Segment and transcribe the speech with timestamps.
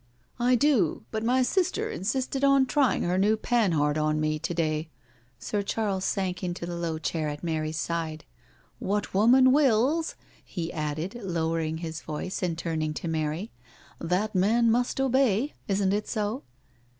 [0.19, 4.51] '*'^' I do, but my sister insisted on trying her new Panhard on me to
[4.55, 4.89] day.'*
[5.37, 8.25] Sir Charles sank into the low chair at Mary's side."
[8.79, 13.51] What woman wills," he added, lowering his voice and turning to Mary,"
[14.13, 16.45] that man must obey— isn't it so?"